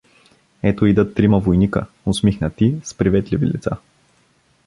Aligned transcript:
Ето 0.63 0.85
идат 0.85 1.15
трима 1.15 1.39
войника, 1.39 1.85
усмихнати, 2.05 2.75
с 2.83 2.93
приветливи 2.93 3.45
лица. 3.47 3.77